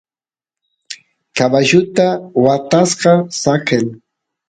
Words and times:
caballuta 1.37 2.05
watasqa 2.45 3.11
saqen 3.41 3.85